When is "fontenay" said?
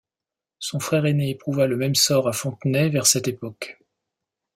2.33-2.89